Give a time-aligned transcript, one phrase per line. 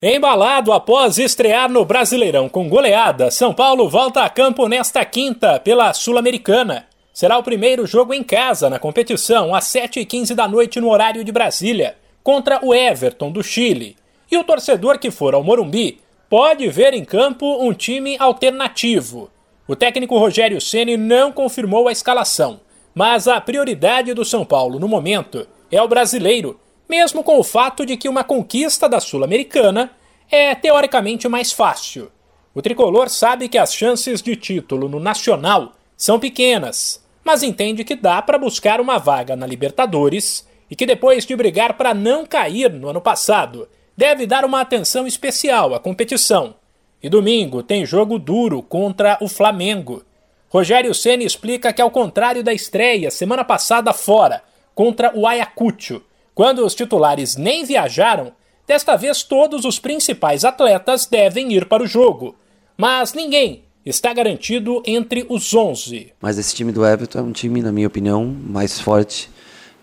[0.00, 5.92] Embalado após estrear no Brasileirão com goleada, São Paulo volta a campo nesta quinta pela
[5.92, 6.86] Sul-Americana.
[7.12, 11.32] Será o primeiro jogo em casa na competição às 7h15 da noite no horário de
[11.32, 13.96] Brasília, contra o Everton do Chile.
[14.30, 15.98] E o torcedor que for ao Morumbi
[16.30, 19.28] pode ver em campo um time alternativo.
[19.66, 22.60] O técnico Rogério Ceni não confirmou a escalação,
[22.94, 26.56] mas a prioridade do São Paulo no momento é o brasileiro
[26.88, 29.90] mesmo com o fato de que uma conquista da Sul-Americana
[30.30, 32.10] é teoricamente mais fácil.
[32.54, 37.94] O tricolor sabe que as chances de título no Nacional são pequenas, mas entende que
[37.94, 42.72] dá para buscar uma vaga na Libertadores e que depois de brigar para não cair
[42.72, 46.54] no ano passado, deve dar uma atenção especial à competição.
[47.02, 50.02] E domingo tem jogo duro contra o Flamengo.
[50.48, 54.42] Rogério Ceni explica que ao contrário da estreia semana passada fora
[54.74, 56.02] contra o Ayacucho,
[56.38, 58.30] quando os titulares nem viajaram,
[58.64, 62.36] desta vez todos os principais atletas devem ir para o jogo.
[62.76, 66.12] Mas ninguém está garantido entre os 11.
[66.20, 69.28] Mas esse time do Everton é um time, na minha opinião, mais forte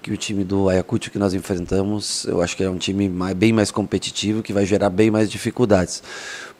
[0.06, 3.34] que o time do Ayacucho que nós enfrentamos, eu acho que é um time mais,
[3.34, 6.04] bem mais competitivo, que vai gerar bem mais dificuldades.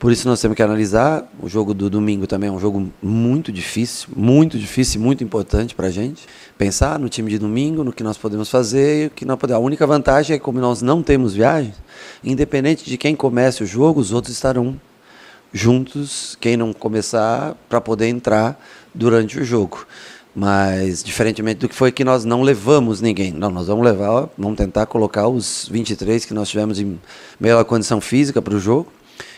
[0.00, 1.30] Por isso nós temos que analisar.
[1.40, 5.86] O jogo do domingo também é um jogo muito difícil, muito difícil, muito importante para
[5.86, 6.26] a gente.
[6.58, 9.62] Pensar no time de domingo, no que nós podemos fazer, o que não podemos.
[9.62, 11.72] A única vantagem é que como nós não temos viagem,
[12.24, 14.74] independente de quem comece o jogo, os outros estarão
[15.52, 18.60] juntos, quem não começar, para poder entrar
[18.92, 19.86] durante o jogo.
[20.38, 23.32] Mas, diferentemente do que foi que nós não levamos ninguém.
[23.32, 27.00] Não, nós vamos levar, vamos tentar colocar os 23 que nós tivemos em
[27.40, 28.92] melhor condição física para o jogo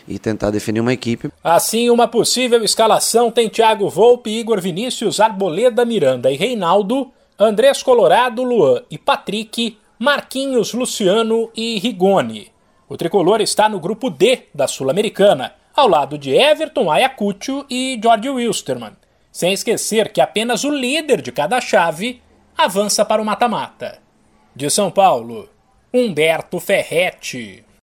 [0.05, 1.31] e tentar definir uma equipe.
[1.41, 8.43] Assim, uma possível escalação tem Thiago Volpe, Igor Vinícius, Arboleda Miranda e Reinaldo, Andrés Colorado,
[8.43, 12.51] Luan e Patrick, Marquinhos, Luciano e Rigoni.
[12.89, 18.29] O tricolor está no grupo D da Sul-Americana, ao lado de Everton, Ayacucho e George
[18.29, 18.97] Wilstermann.
[19.39, 22.21] Sem esquecer que apenas o líder de cada chave
[22.57, 23.99] avança para o mata-mata.
[24.53, 25.47] De São Paulo,
[25.93, 27.63] Humberto Ferretti.